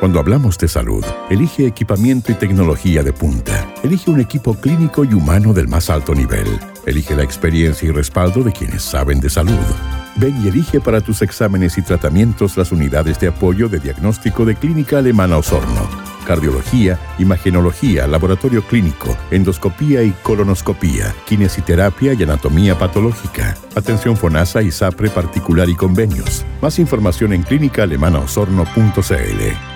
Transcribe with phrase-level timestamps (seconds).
[0.00, 3.66] Cuando hablamos de salud, elige equipamiento y tecnología de punta.
[3.82, 6.46] Elige un equipo clínico y humano del más alto nivel.
[6.84, 9.56] Elige la experiencia y respaldo de quienes saben de salud.
[10.16, 14.54] Ven y elige para tus exámenes y tratamientos las unidades de apoyo de diagnóstico de
[14.54, 15.88] Clínica Alemana Osorno.
[16.26, 25.08] Cardiología, imagenología, laboratorio clínico, endoscopía y colonoscopía, kinesiterapia y anatomía patológica, atención FONASA y SAPRE
[25.08, 26.44] particular y convenios.
[26.60, 29.75] Más información en clínicaalemanaosorno.cl.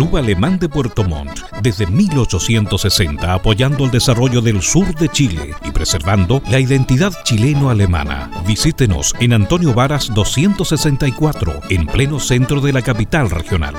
[0.00, 5.72] Club Alemán de Puerto Montt, desde 1860 apoyando el desarrollo del sur de Chile y
[5.72, 8.30] preservando la identidad chileno-alemana.
[8.46, 13.74] Visítenos en Antonio Varas 264, en pleno centro de la capital regional.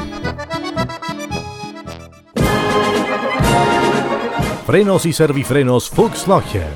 [4.68, 6.70] Frenos y servifrenos Fuchs Logger.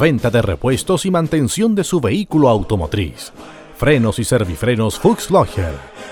[0.00, 3.32] Venta de repuestos y mantención de su vehículo automotriz.
[3.76, 5.74] Frenos y servifrenos Fuchs Logger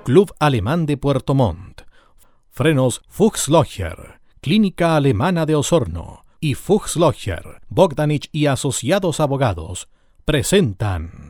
[0.04, 1.82] Club Alemán de Puerto Montt.
[2.50, 9.88] Frenos Fuchslocher, Clínica Alemana de Osorno y Fuchslocher, Bogdanich y Asociados Abogados
[10.24, 11.29] presentan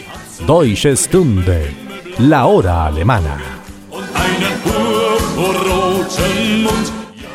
[0.47, 1.71] Deutsche Stunde,
[2.17, 3.37] la hora alemana.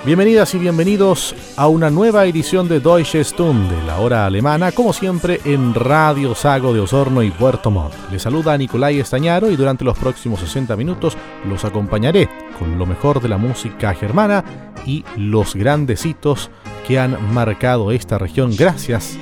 [0.05, 5.41] Bienvenidas y bienvenidos a una nueva edición de Deutsche Stunde, la hora alemana, como siempre
[5.45, 7.95] en Radio Sago de Osorno y Puerto Montt.
[8.11, 11.17] Les saluda Nicolai Estañaro y durante los próximos 60 minutos
[11.49, 12.29] los acompañaré
[12.59, 14.45] con lo mejor de la música germana
[14.85, 16.51] y los grandes hitos
[16.87, 19.17] que han marcado esta región gracias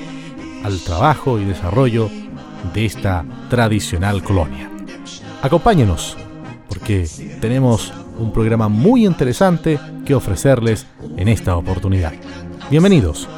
[0.65, 2.11] al trabajo y desarrollo
[2.73, 4.71] de esta tradicional colonia.
[5.43, 6.17] Acompáñenos,
[6.69, 7.07] porque
[7.41, 10.87] tenemos un programa muy interesante que ofrecerles
[11.17, 12.13] en esta oportunidad.
[12.71, 13.29] Bienvenidos.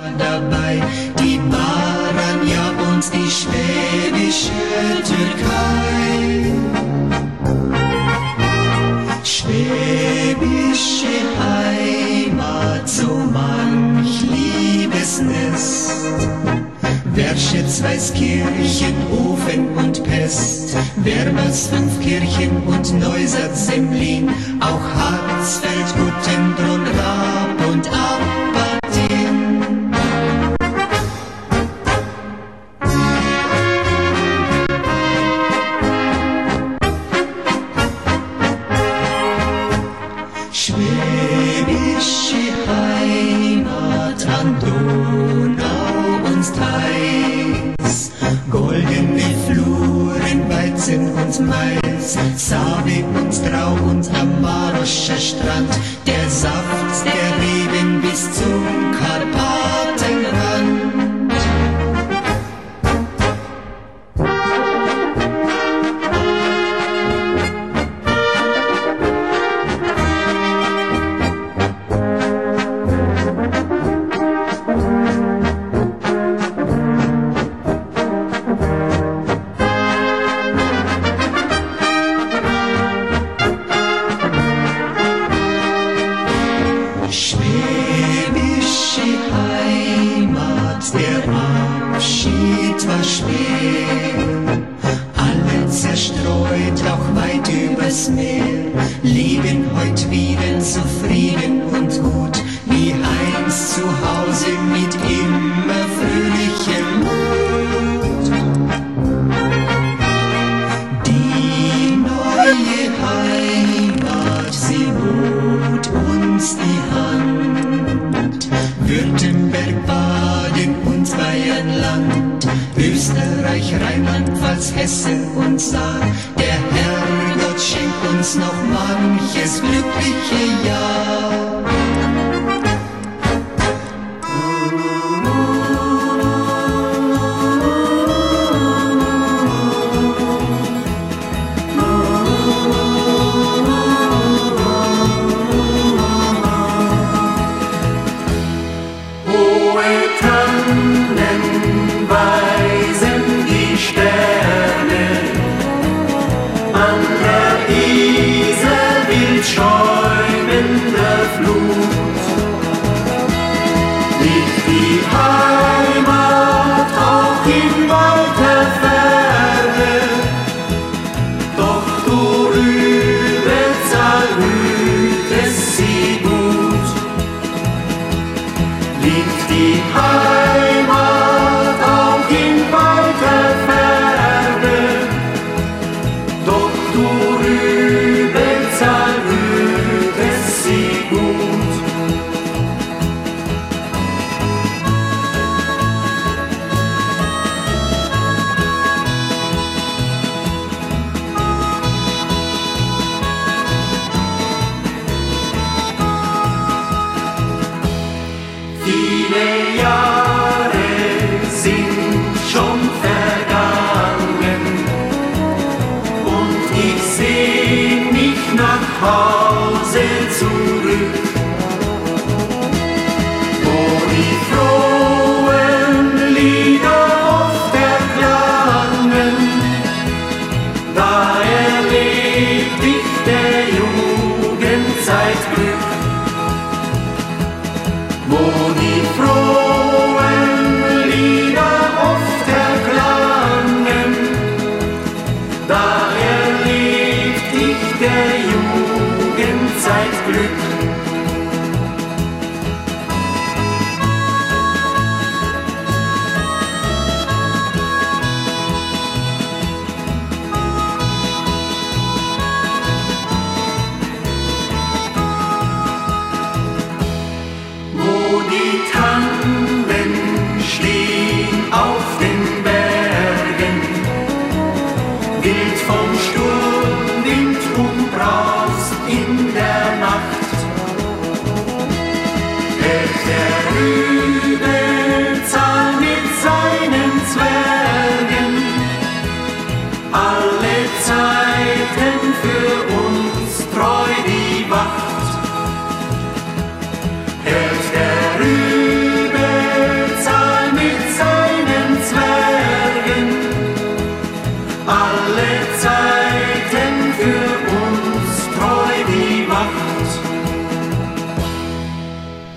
[17.16, 24.28] Werschitz, Weißkirchen, Ofen und Pest, Wermers, Fünfkirchen und Neusatz Semlin,
[24.60, 27.46] auch Harzfeld, Guttenbrunn, Raab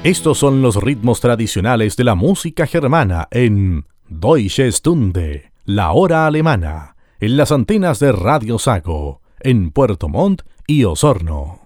[0.10, 6.96] Estos son los ritmos tradicionales de la música germana en Deutsche Stunde, la hora alemana,
[7.20, 11.60] en las antenas de Radio Sago, en Puerto Montt y Osorno.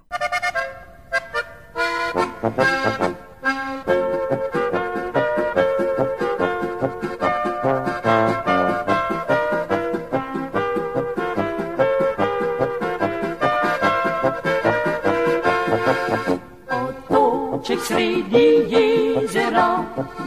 [17.84, 19.84] sredi jezera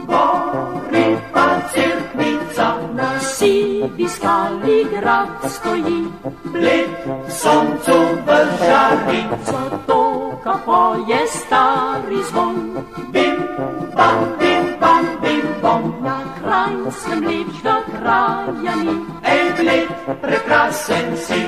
[0.07, 6.01] Gori pa crkvica Na sivi skali grad stoji
[6.53, 6.89] Bled
[7.29, 8.29] soncu v
[8.61, 12.55] žari Co toka poje stari zvon
[13.13, 13.37] Bim
[13.97, 18.95] bam bim bam bim bom Na kranskem lepška kraja ni
[19.25, 19.89] Ej bled
[20.21, 21.41] prekrasen si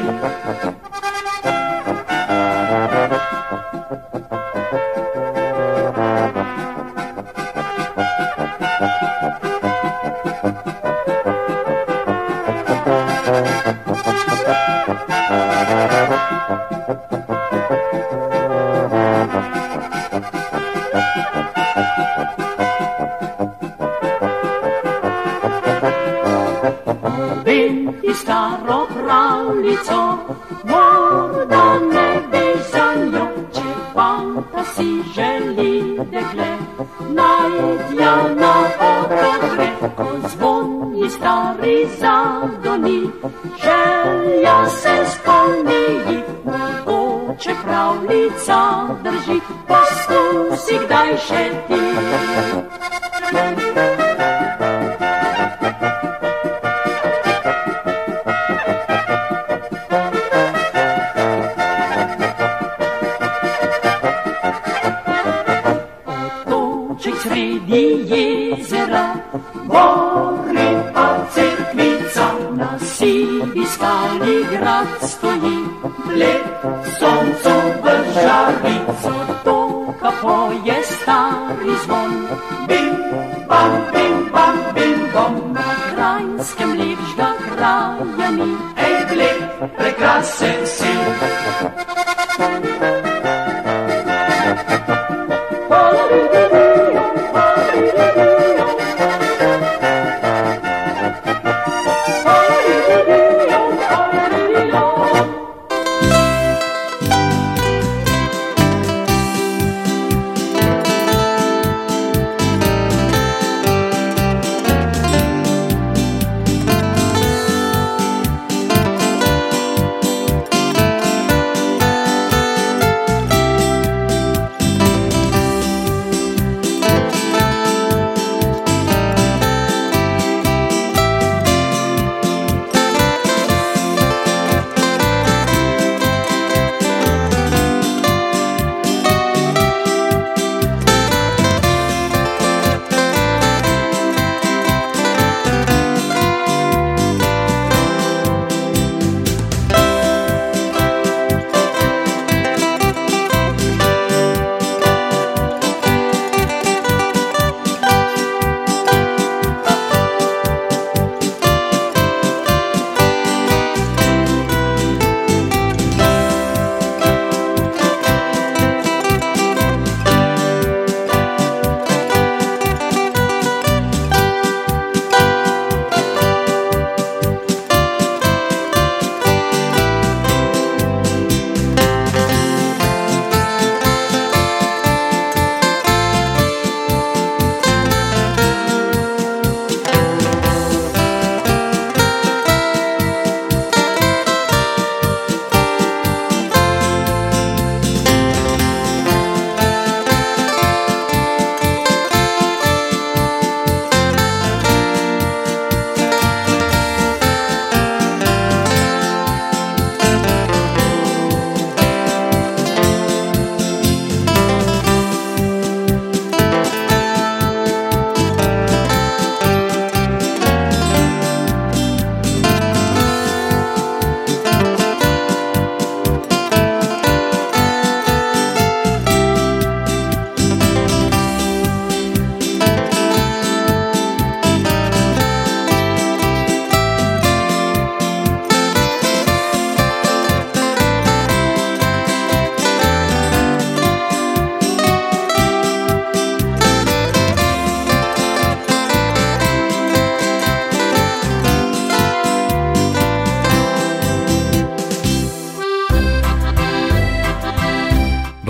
[4.10, 4.39] Thank you.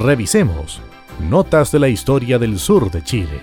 [0.10, 0.82] Revisemos
[1.30, 3.42] Notas de la historia del sur de Chile.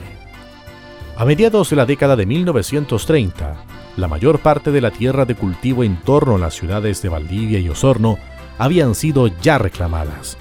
[1.16, 3.54] A mediados de la década de 1930,
[3.96, 7.60] la mayor parte de la tierra de cultivo en torno a las ciudades de Valdivia
[7.60, 8.18] y Osorno
[8.58, 10.38] habían sido ya reclamadas.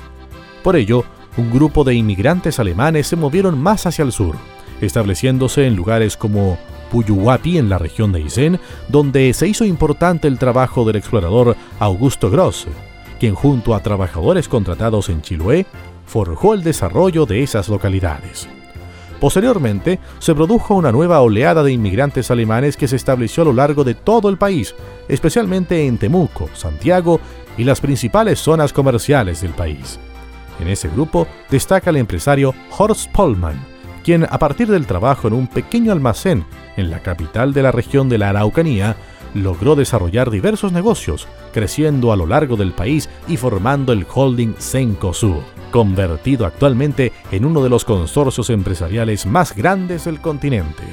[0.63, 1.03] Por ello,
[1.38, 4.36] un grupo de inmigrantes alemanes se movieron más hacia el sur,
[4.82, 6.58] estableciéndose en lugares como
[6.89, 12.32] Puyuhuapi en la región de Isen, donde se hizo importante el trabajo del explorador Augusto
[12.32, 12.65] Gross,
[13.20, 15.67] quien junto a trabajadores contratados en Chiloé
[16.05, 18.47] forjó el desarrollo de esas localidades.
[19.19, 23.83] Posteriormente, se produjo una nueva oleada de inmigrantes alemanes que se estableció a lo largo
[23.83, 24.75] de todo el país,
[25.07, 27.19] especialmente en Temuco, Santiago
[27.57, 30.00] y las principales zonas comerciales del país.
[30.59, 33.59] En ese grupo destaca el empresario Horst Pollmann,
[34.03, 36.45] quien a partir del trabajo en un pequeño almacén
[36.77, 38.95] en la capital de la región de la Araucanía,
[39.33, 45.41] logró desarrollar diversos negocios, creciendo a lo largo del país y formando el holding Cencosud,
[45.75, 50.84] convertido actualmente en uno de los consorcios empresariales más grandes del continente.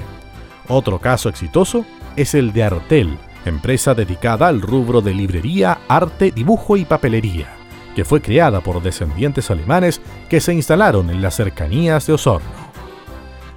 [0.67, 1.85] Otro caso exitoso
[2.17, 7.47] es el de Artel, empresa dedicada al rubro de librería, arte, dibujo y papelería,
[7.95, 12.51] que fue creada por descendientes alemanes que se instalaron en las cercanías de Osorno.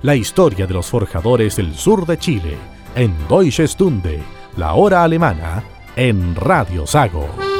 [0.03, 2.55] La historia de los forjadores del sur de Chile,
[2.95, 4.21] en Deutsche Stunde,
[4.57, 5.63] la hora alemana,
[5.95, 7.54] en Radio Sago.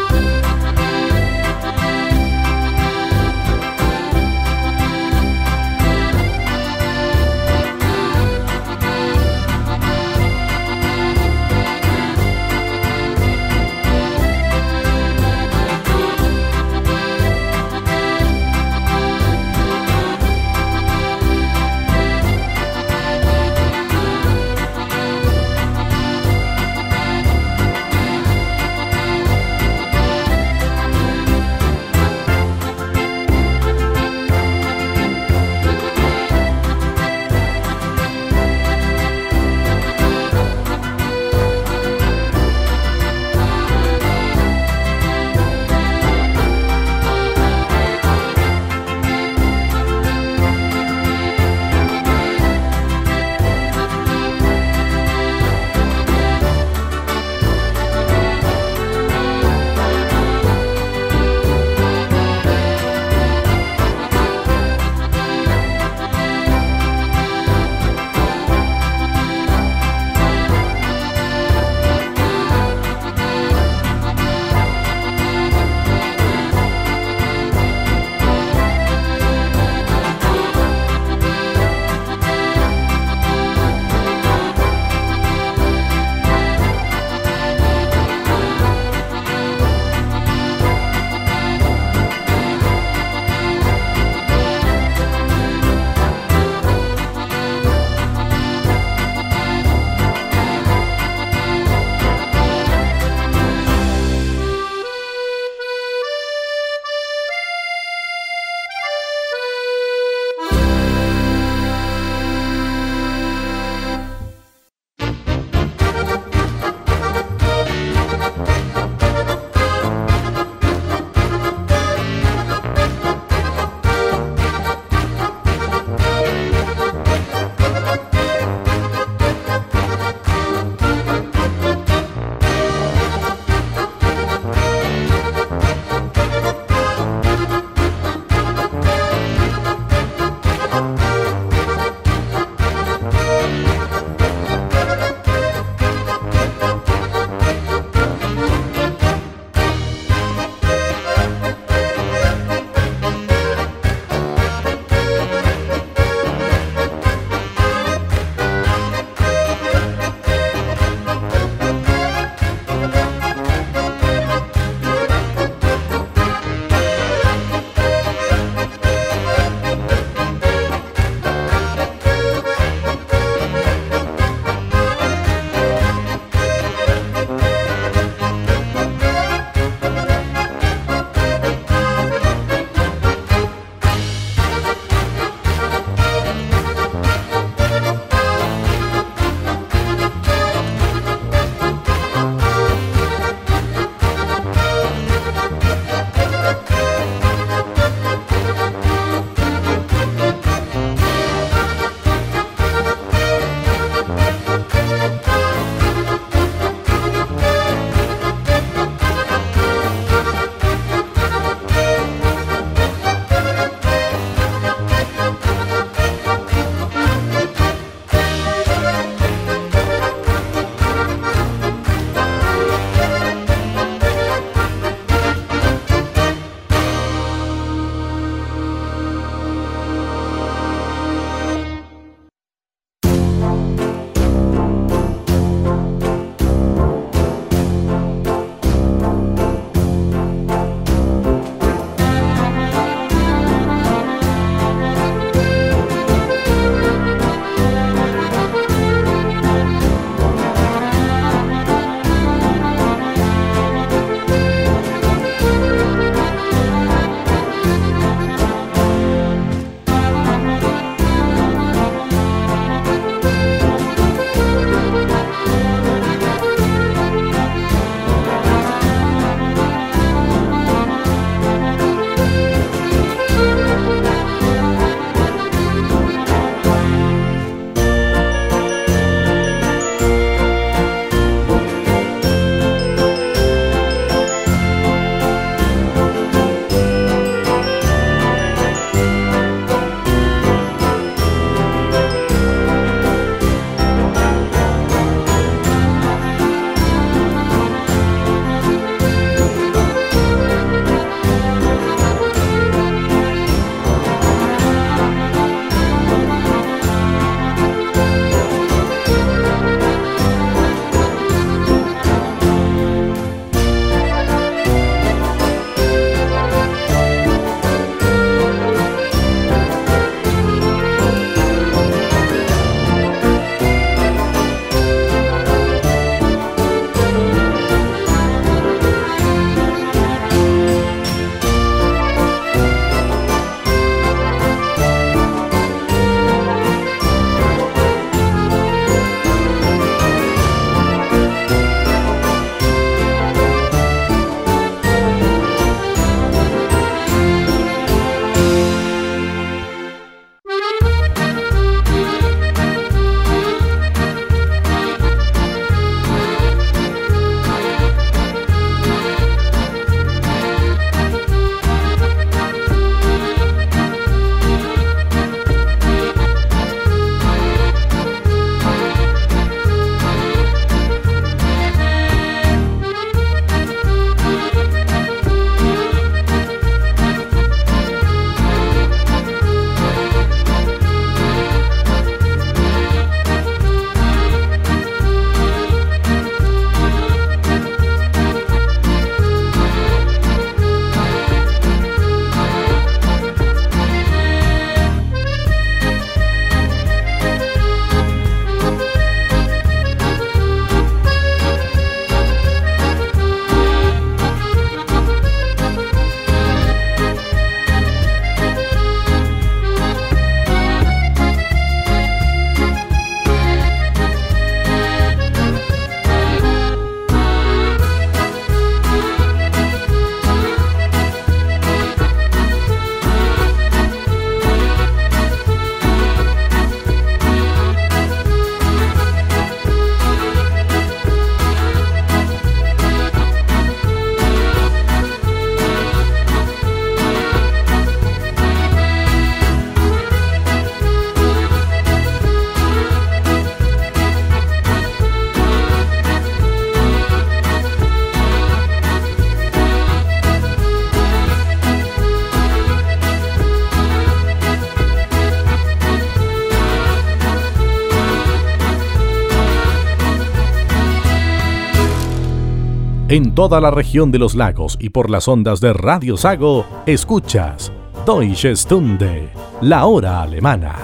[463.16, 467.72] En toda la región de los lagos y por las ondas de Radio Sago, escuchas
[468.06, 469.30] Deutsche Stunde,
[469.62, 470.76] la hora alemana.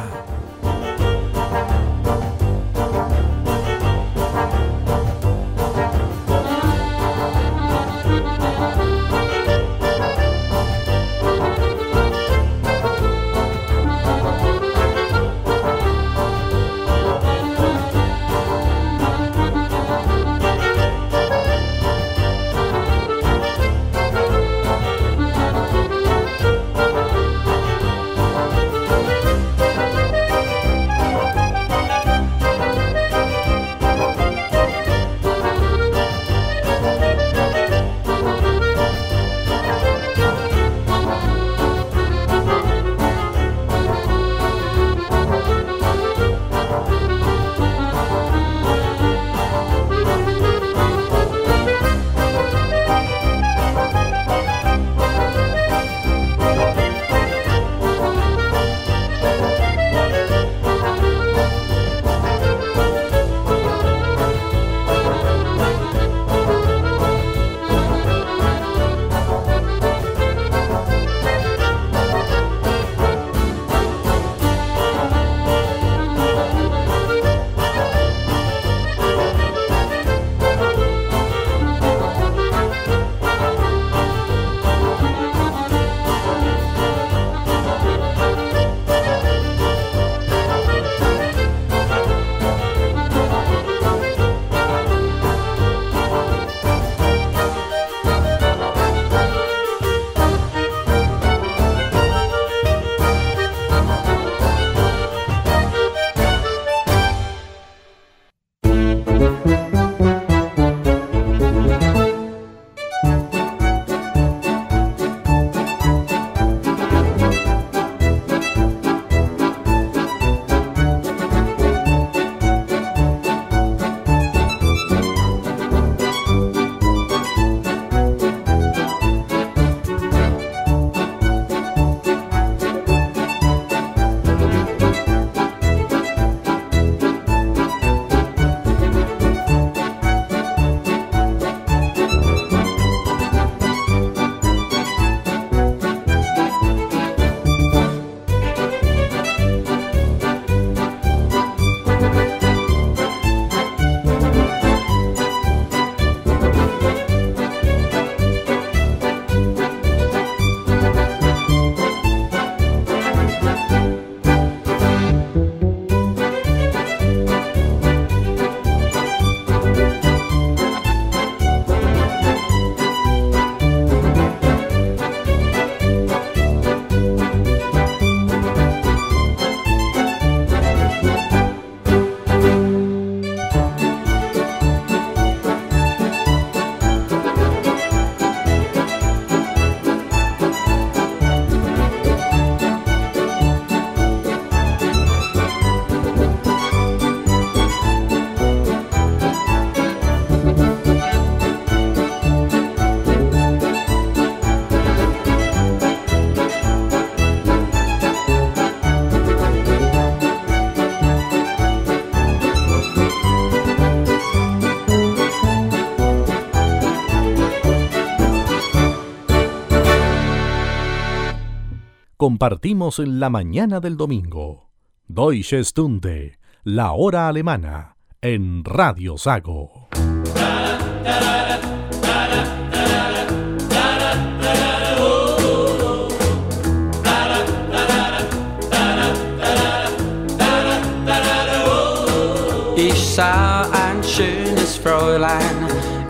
[222.21, 224.69] Compartimos en la mañana del domingo.
[225.07, 229.89] Deutsche Stunde, la hora alemana, en Radio Sago.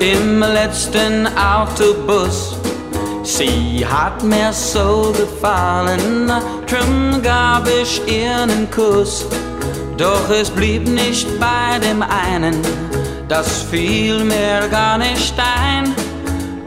[0.01, 2.50] Im letzten Autobus.
[3.37, 6.29] Sie hat mir so gefallen,
[6.69, 9.25] drum gab ich ihr einen Kuss.
[9.97, 12.61] Doch es blieb nicht bei dem einen,
[13.29, 15.95] das fiel mir gar nicht ein.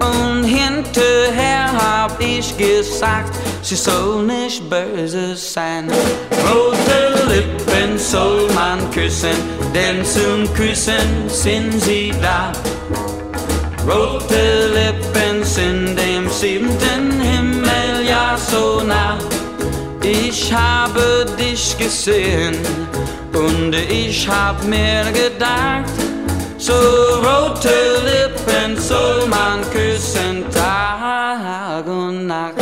[0.01, 5.91] Und hinterher hab ich gesagt, sie soll nicht böse sein.
[6.49, 9.37] Rote Lippen soll man küssen,
[9.75, 12.53] denn zum Küssen sind sie da.
[13.87, 19.19] Rød ved læben, sind dem siebten Himmel ja so nah.
[20.03, 22.57] Ich habe dich gesehen
[23.35, 25.93] und ich hab mir gedacht,
[26.59, 26.73] so
[27.27, 32.55] rote Lippen soll man küssen Tag und Nacht.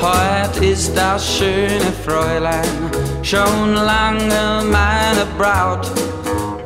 [0.00, 2.81] Heute ist das schöne Fräulein
[3.22, 5.90] schon lange meine Braut.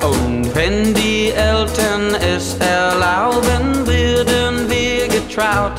[0.03, 5.79] Und wenn die Eltern es erlauben, würden wir getraut.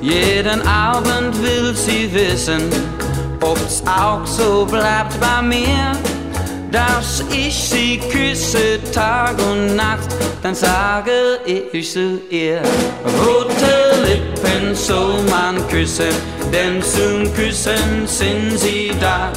[0.00, 2.62] Jeden Abend will sie wissen,
[3.40, 5.92] ob's auch so bleibt bei mir
[6.72, 10.08] dass ich sie küsse Tag und Nacht,
[10.42, 12.62] dann sage ich zu ihr,
[13.20, 16.14] rote Lippen soll man küssen,
[16.50, 19.30] denn zum Küssen sind sie da.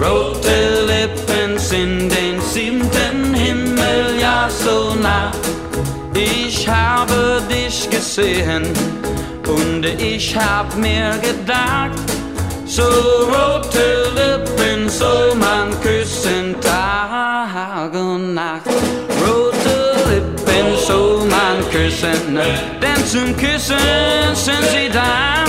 [0.00, 5.30] Rote Lippen sind den siebten Himmel ja so nah.
[6.14, 8.64] Ich habe dich gesehen
[9.46, 11.92] und ich hab mir gedacht,
[12.66, 18.66] so rote Lippen soll man küssen Tag und Nacht.
[19.24, 22.38] Rote Lippen soll man küssen,
[22.82, 23.76] denn zum Küssen
[24.34, 25.44] sind sie da.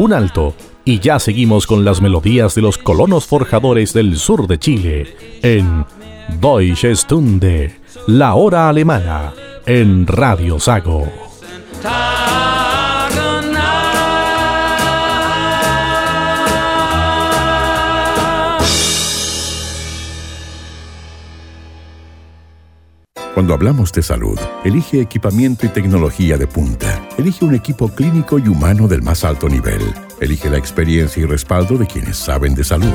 [0.00, 0.54] Un alto
[0.86, 5.84] y ya seguimos con las melodías de los colonos forjadores del sur de Chile en
[6.40, 9.34] Deutsche Stunde, la hora alemana
[9.66, 11.06] en Radio Sago.
[23.40, 27.08] Cuando hablamos de salud, elige equipamiento y tecnología de punta.
[27.16, 29.80] Elige un equipo clínico y humano del más alto nivel.
[30.20, 32.92] Elige la experiencia y respaldo de quienes saben de salud.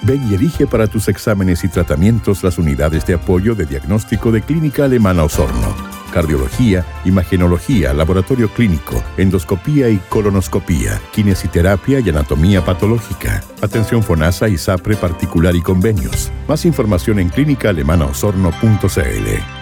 [0.00, 4.40] Ven y elige para tus exámenes y tratamientos las unidades de apoyo de diagnóstico de
[4.40, 5.76] Clínica Alemana Osorno.
[6.10, 14.96] Cardiología, imagenología, laboratorio clínico, endoscopía y colonoscopía, kinesiterapia y anatomía patológica, atención FONASA y SAPRE
[14.96, 16.32] particular y convenios.
[16.48, 19.61] Más información en clínicaalemanaosorno.cl.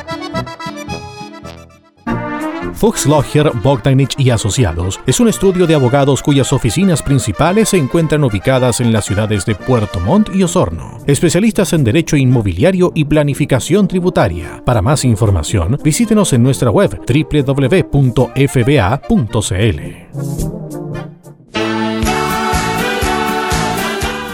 [2.81, 8.23] Fuchs Logger, Bogdanich y Asociados es un estudio de abogados cuyas oficinas principales se encuentran
[8.23, 10.97] ubicadas en las ciudades de Puerto Montt y Osorno.
[11.05, 14.63] Especialistas en derecho inmobiliario y planificación tributaria.
[14.65, 17.91] Para más información, visítenos en nuestra web www.fba.cl.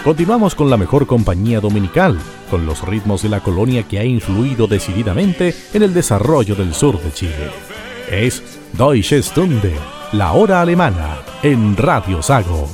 [0.04, 2.18] Continuamos con la mejor compañía dominical,
[2.50, 6.98] con los ritmos de la colonia que ha influido decididamente en el desarrollo del sur
[6.98, 7.50] de Chile.
[8.10, 8.42] Es
[8.72, 9.70] Deutsche Stunde,
[10.12, 12.66] la hora alemana, en Radio Sago.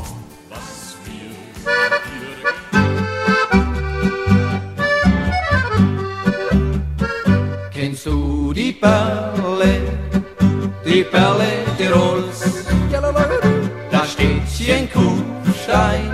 [7.73, 9.81] Kennst du die Perle,
[10.85, 12.65] die Perle Tirols?
[13.91, 16.13] Da steht hier ein Kufstein,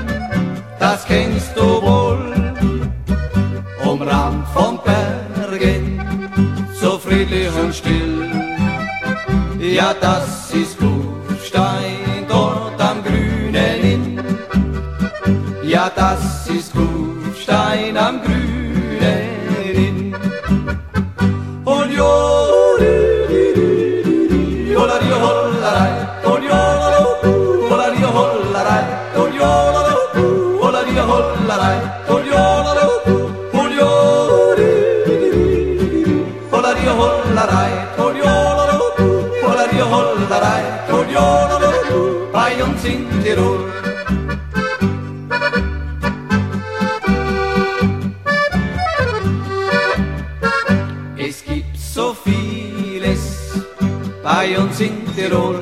[0.79, 2.55] das kennst du wohl.
[3.85, 6.01] Am Rand vom Bergen,
[6.73, 8.40] so friedlich und still.
[9.61, 14.25] Ja, das ist Kufstein dort am grünen Inn.
[15.63, 16.30] Ja, das
[42.81, 43.73] uns in Tirol.
[51.19, 53.65] Es gibt so vieles
[54.23, 55.61] bei uns in Tirol.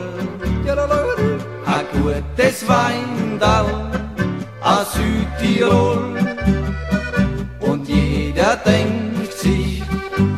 [1.66, 3.66] a gutes Weindal
[4.61, 6.14] aus Südtirol.
[7.61, 9.83] Und jeder denkt sich,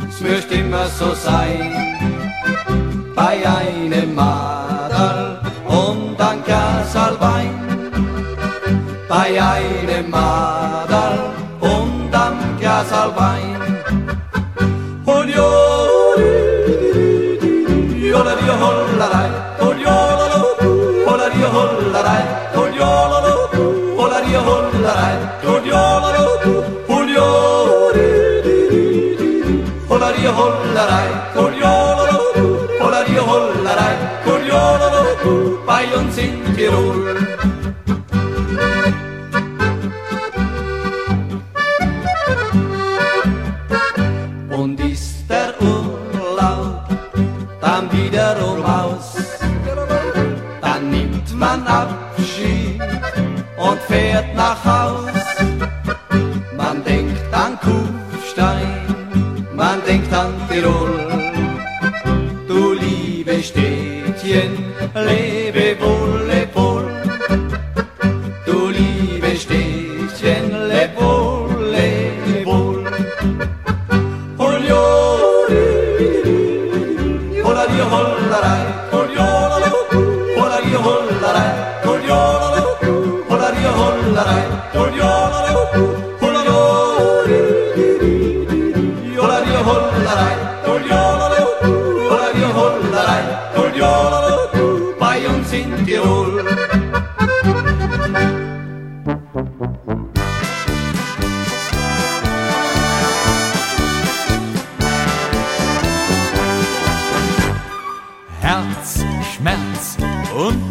[0.08, 1.72] es möchte immer so sein,
[3.14, 4.29] bei einem Madal
[10.02, 11.14] madal
[11.60, 13.58] on damkias al vain
[15.06, 15.48] Olio
[18.20, 19.30] Olario holarai
[19.66, 19.96] Olio
[21.12, 22.24] Olario holarai
[22.62, 22.90] Olio
[24.04, 25.16] Olario holarai
[25.52, 25.82] Olio
[26.96, 27.26] Olio
[29.88, 31.08] Olario holarai
[31.44, 31.72] Olio
[32.86, 33.96] Olario holarai
[34.32, 34.62] Olio
[35.66, 37.39] Bayon sin Tirol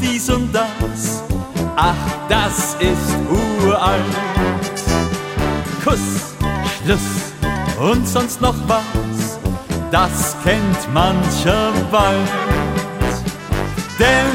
[0.10, 1.24] dies und das.
[1.76, 1.96] Ach,
[2.28, 4.02] das ist uralt.
[5.84, 6.36] Kuss,
[6.84, 9.40] Schluss und sonst noch was,
[9.92, 12.30] das kennt mancher bald.
[13.98, 14.32] Denn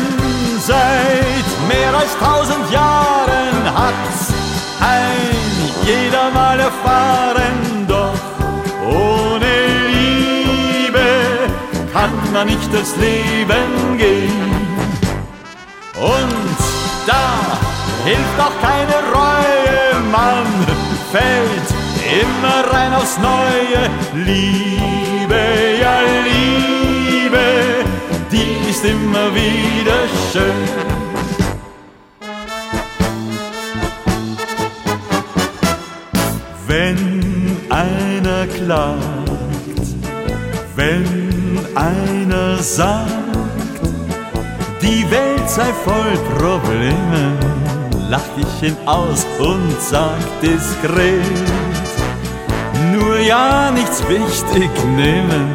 [0.60, 4.32] seit mehr als tausend Jahren hat's
[4.80, 5.36] ein
[5.84, 8.20] jeder mal erfahren, doch
[8.86, 9.54] ohne
[9.92, 11.08] Liebe
[11.92, 14.53] kann man nicht durchs Leben gehen.
[15.96, 16.56] Und
[17.06, 17.58] da
[18.04, 20.44] hilft auch keine Reue, man
[21.12, 21.84] fällt
[22.20, 23.88] immer rein aufs Neue.
[24.24, 25.40] Liebe,
[25.80, 27.84] ja Liebe,
[28.32, 30.52] die ist immer wieder schön.
[36.66, 39.30] Wenn einer klagt,
[40.74, 43.23] wenn einer sagt,
[44.84, 47.38] die Welt sei voll Probleme,
[48.10, 51.22] lach ich ihn aus und sag diskret,
[52.92, 55.50] nur ja nichts wichtig nehmen,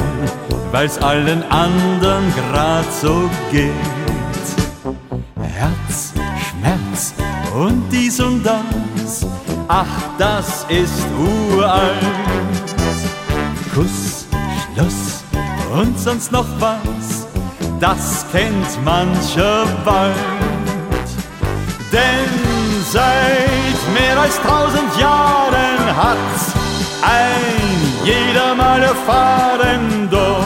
[0.71, 4.45] weil's allen anderen grad so geht.
[5.41, 6.13] Herz,
[6.49, 7.13] Schmerz
[7.53, 9.27] und dies und das,
[9.67, 9.85] ach,
[10.17, 11.93] das ist uralt.
[13.75, 14.25] Kuss,
[14.73, 15.23] Schluss
[15.71, 17.18] und sonst noch was,
[17.79, 20.15] das kennt mancher bald.
[21.91, 26.53] Denn seit mehr als tausend Jahren hat's
[27.01, 30.45] ein jeder mal erfahren, doch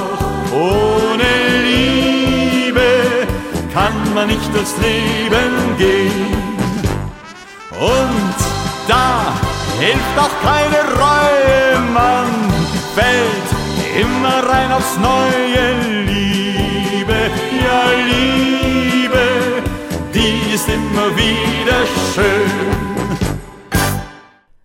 [0.54, 1.32] ohne
[1.64, 3.28] Liebe
[3.74, 6.34] kann man nicht durchs Leben gehen.
[7.72, 8.36] Und
[8.88, 9.34] da
[9.80, 12.28] hilft auch keine Reue, man
[12.96, 13.50] fällt
[14.00, 16.43] immer rein aufs neue Liebe,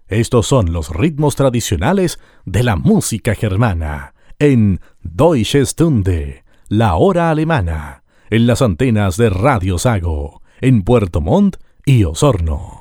[0.09, 8.05] Estos son los ritmos tradicionales de la música germana en Deutsche Stunde, la hora alemana,
[8.31, 12.78] en las antenas de Radio Sago, en Puerto Montt y Osorno.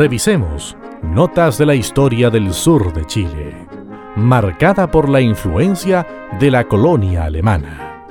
[0.00, 3.68] Revisemos Notas de la historia del sur de Chile,
[4.16, 6.06] marcada por la influencia
[6.40, 8.06] de la colonia alemana.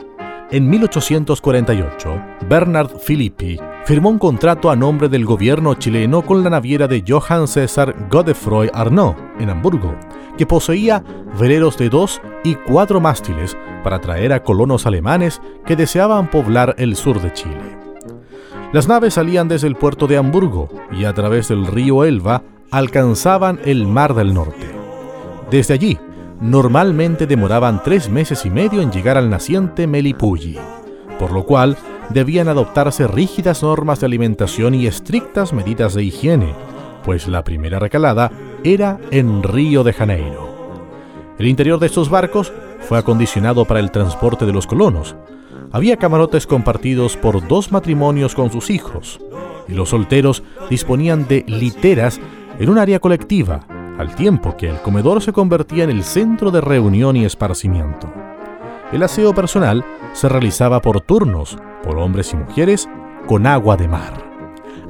[0.51, 6.87] En 1848, Bernard Filippi firmó un contrato a nombre del gobierno chileno con la naviera
[6.87, 9.95] de Johann César Godefroy Arnaud, en Hamburgo,
[10.37, 11.03] que poseía
[11.39, 16.95] veleros de dos y cuatro mástiles para atraer a colonos alemanes que deseaban poblar el
[16.95, 17.68] sur de Chile.
[18.71, 23.59] Las naves salían desde el puerto de Hamburgo y a través del río Elba alcanzaban
[23.65, 24.69] el Mar del Norte.
[25.49, 25.97] Desde allí,
[26.39, 30.59] normalmente demoraban tres meses y medio en llegar al naciente Melipulli,
[31.17, 31.77] por lo cual
[32.09, 36.53] debían adoptarse rígidas normas de alimentación y estrictas medidas de higiene,
[37.03, 38.31] pues la primera recalada
[38.63, 40.47] era en Río de Janeiro.
[41.39, 45.15] El interior de estos barcos fue acondicionado para el transporte de los colonos.
[45.71, 49.19] Había camarotes compartidos por dos matrimonios con sus hijos,
[49.67, 52.19] y los solteros disponían de literas
[52.59, 53.67] en un área colectiva,
[53.99, 58.11] al tiempo que el comedor se convertía en el centro de reunión y esparcimiento.
[58.91, 62.89] El aseo personal se realizaba por turnos, por hombres y mujeres,
[63.27, 64.13] con agua de mar.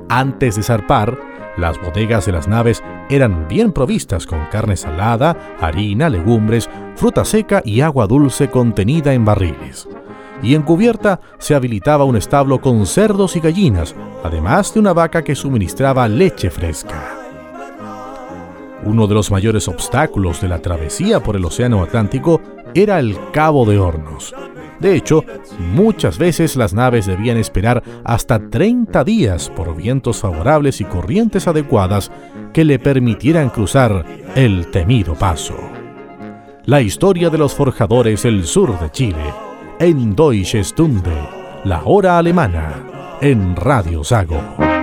[0.08, 1.20] Antes de zarpar,
[1.58, 7.62] las bodegas de las naves eran bien provistas con carne salada, harina, legumbres, fruta seca
[7.66, 9.90] y agua dulce contenida en barriles.
[10.42, 15.24] Y en cubierta se habilitaba un establo con cerdos y gallinas, además de una vaca
[15.24, 17.16] que suministraba leche fresca.
[18.86, 22.42] Uno de los mayores obstáculos de la travesía por el Océano Atlántico
[22.74, 24.34] era el Cabo de Hornos.
[24.80, 25.26] De hecho,
[25.74, 32.12] muchas veces las naves debían esperar hasta 30 días por vientos favorables y corrientes adecuadas
[32.54, 35.56] que le permitieran cruzar el temido paso.
[36.66, 39.34] La historia de los forjadores del sur de Chile,
[39.80, 41.16] en Deutsche Stunde,
[41.64, 44.79] la hora alemana, en Radio Sago.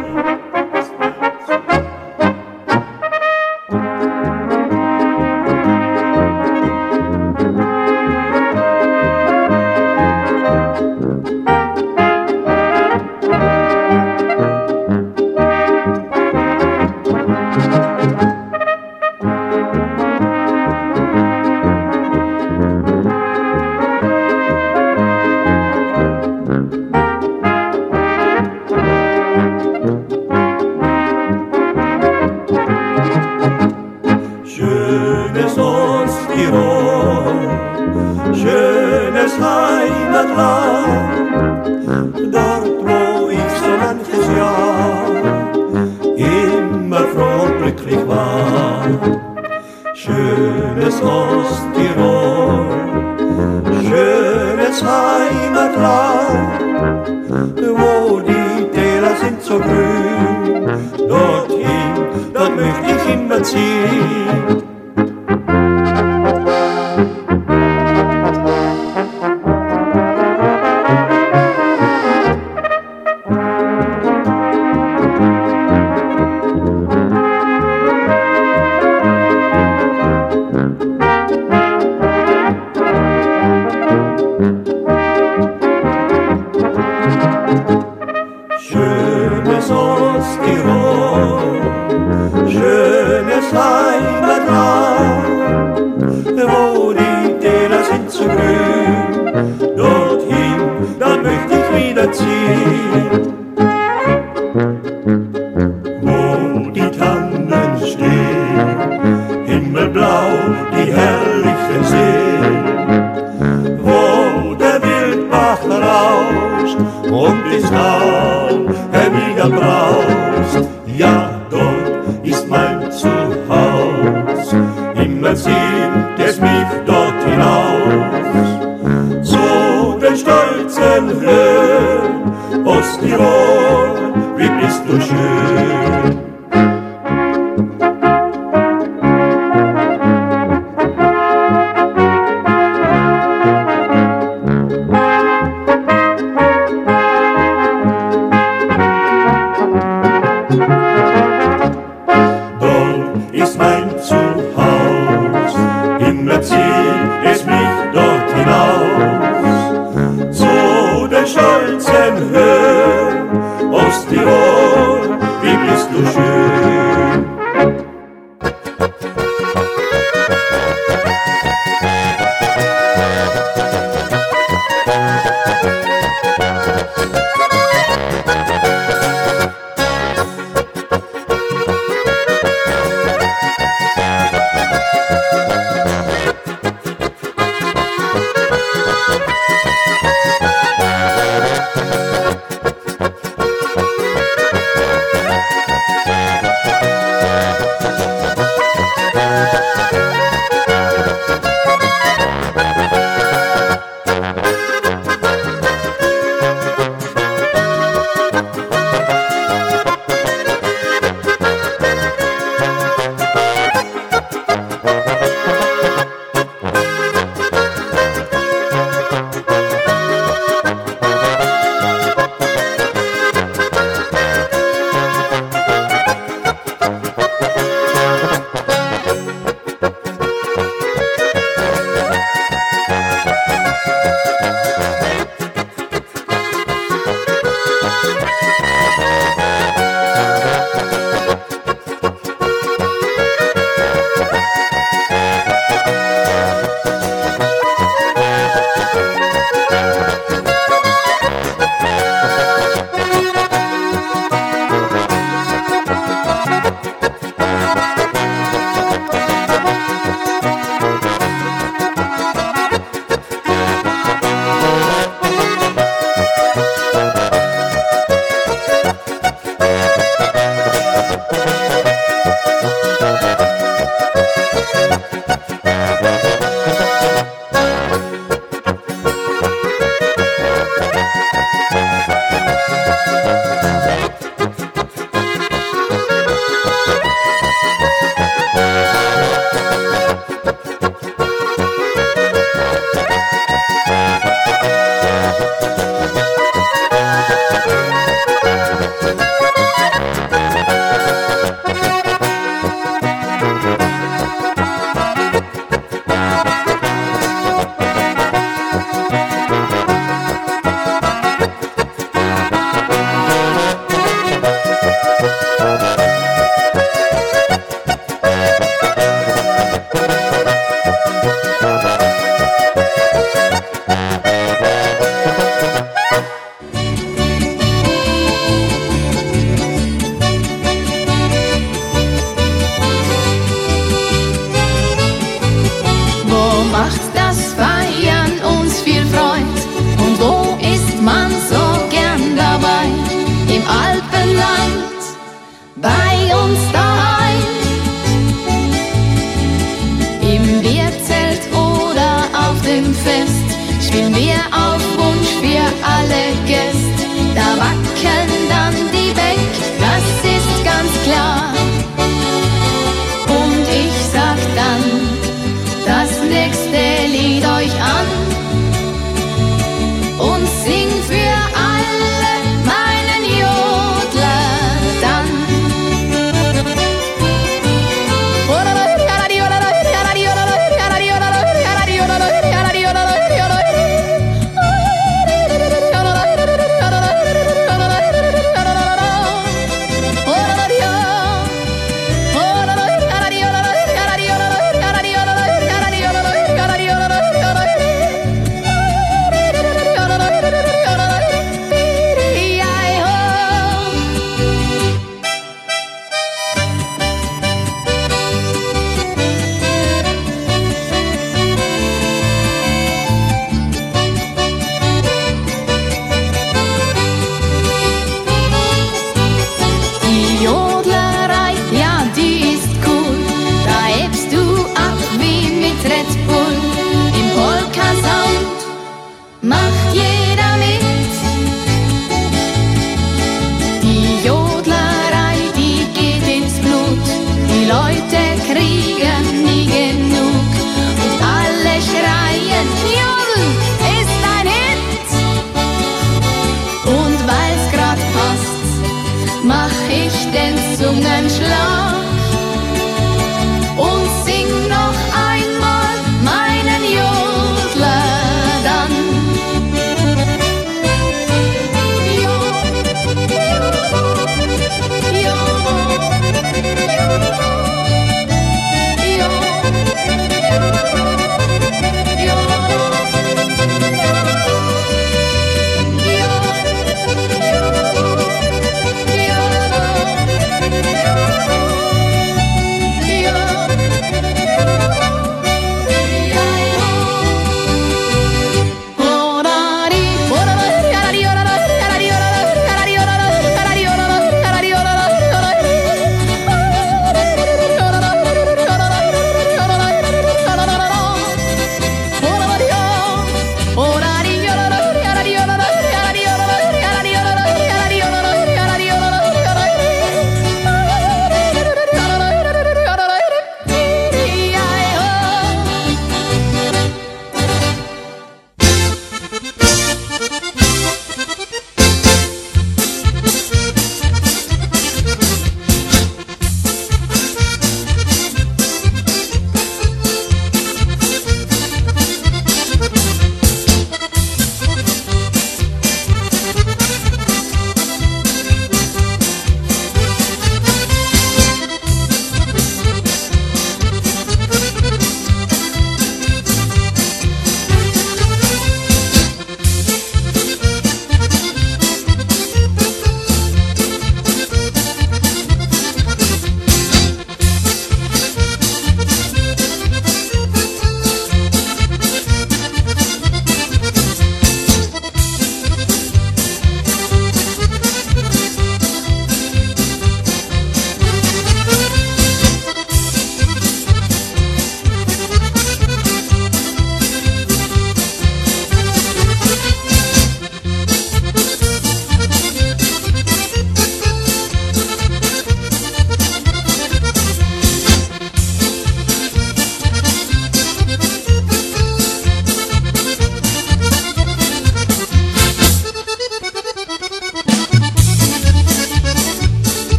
[162.20, 162.55] Lord.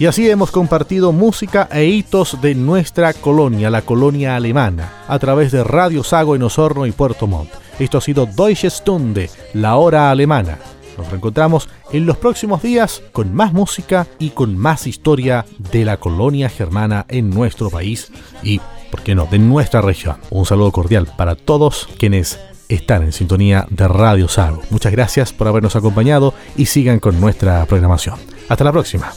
[0.00, 5.52] Y así hemos compartido música e hitos de nuestra colonia, la colonia alemana, a través
[5.52, 7.50] de Radio Sago en Osorno y Puerto Montt.
[7.78, 10.56] Esto ha sido Deutsche Stunde, la hora alemana.
[10.96, 15.98] Nos reencontramos en los próximos días con más música y con más historia de la
[15.98, 18.10] colonia germana en nuestro país
[18.42, 18.58] y,
[18.90, 20.16] por qué no, de nuestra región.
[20.30, 22.40] Un saludo cordial para todos quienes
[22.70, 24.62] están en sintonía de Radio Sago.
[24.70, 28.16] Muchas gracias por habernos acompañado y sigan con nuestra programación.
[28.48, 29.12] Hasta la próxima.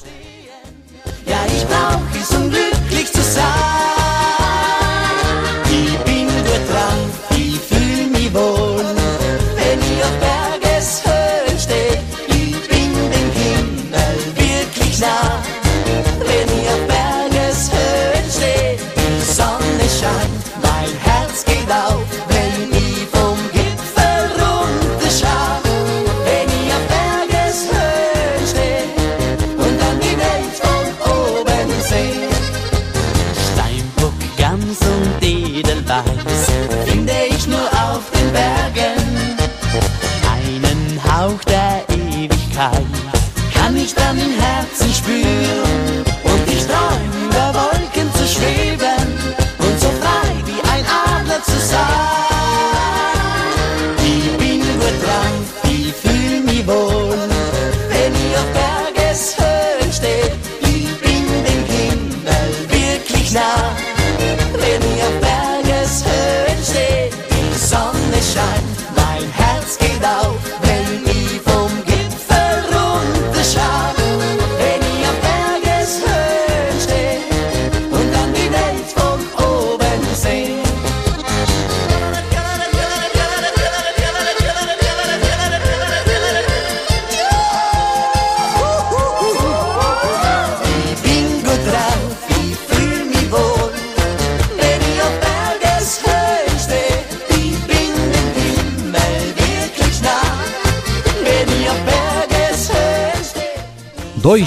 [1.26, 1.73] E aí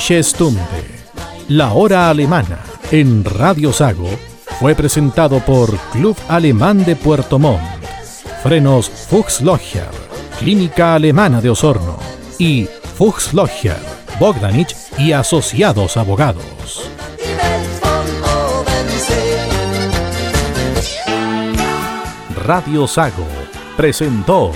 [0.09, 0.63] Deutsche Stunde,
[1.49, 2.61] la hora alemana,
[2.93, 4.09] en Radio Sago,
[4.61, 7.61] fue presentado por Club Alemán de Puerto Montt,
[8.41, 9.91] Frenos Fuchslocher,
[10.39, 11.99] Clínica Alemana de Osorno
[12.39, 13.81] y Fuchslocher,
[14.21, 16.89] Bogdanich y Asociados Abogados.
[22.45, 23.27] Radio Sago
[23.77, 24.53] presentó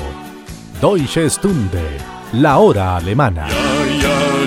[0.80, 1.98] Deutsche Stunde,
[2.34, 3.48] la hora alemana.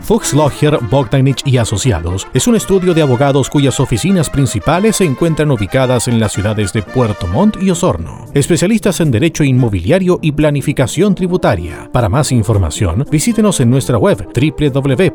[0.00, 5.50] Fuchs Logger, Bogdanich y Asociados es un estudio de abogados cuyas oficinas principales se encuentran
[5.50, 8.26] ubicadas en las ciudades de Puerto Montt y Osorno.
[8.34, 11.90] Especialistas en derecho inmobiliario y planificación tributaria.
[11.92, 15.08] Para más información, visítenos en nuestra web www.fba.cl.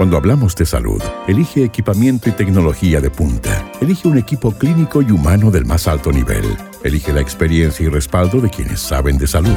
[0.00, 3.70] Cuando hablamos de salud, elige equipamiento y tecnología de punta.
[3.82, 6.56] Elige un equipo clínico y humano del más alto nivel.
[6.82, 9.52] Elige la experiencia y respaldo de quienes saben de salud.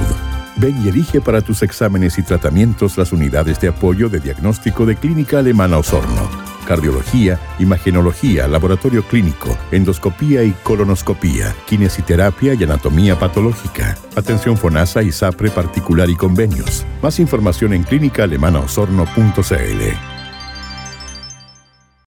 [0.56, 4.95] Ven y elige para tus exámenes y tratamientos las unidades de apoyo de diagnóstico de
[4.95, 6.30] Clínica Alemana Osorno.
[6.66, 13.97] cardiología, imagenología, laboratorio clínico, endoscopía y colonoscopía, kinesiterapia y anatomía patológica.
[14.16, 16.86] Atención FONASA y SAPRE particular y convenios.
[17.01, 20.22] Más información en clínicaalemanaosorno.cl.